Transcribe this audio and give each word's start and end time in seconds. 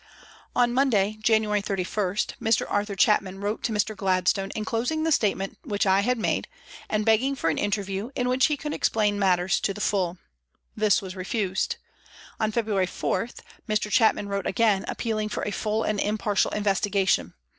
On 0.55 0.73
Monday, 0.73 1.15
January 1.21 1.61
31, 1.61 2.15
Mr. 2.41 2.65
Arthur 2.67 2.95
Chapman 2.95 3.39
wrote 3.39 3.61
to 3.61 3.71
Mr. 3.71 3.95
Gladstone, 3.95 4.49
enclosing 4.55 5.03
the 5.03 5.11
statement 5.11 5.59
which 5.63 5.85
I 5.85 5.99
had 5.99 6.17
made, 6.17 6.47
and 6.89 7.05
begging 7.05 7.35
for 7.35 7.51
an 7.51 7.59
interview, 7.59 8.09
in 8.15 8.27
which 8.27 8.47
he 8.47 8.57
could 8.57 8.73
explain 8.73 9.19
matters 9.19 9.59
to 9.59 9.75
the 9.75 9.79
full; 9.79 10.17
this 10.75 11.03
was 11.03 11.15
refused. 11.15 11.75
On 12.39 12.51
February 12.51 12.87
4 12.87 13.27
Mr. 13.69 13.91
Chapman 13.91 14.27
wrote 14.27 14.47
again, 14.47 14.85
appealing 14.87 15.29
for 15.29 15.43
a 15.43 15.51
full 15.51 15.83
and 15.83 15.99
impartial 15.99 16.49
investiga 16.49 17.07
tion. 17.07 17.35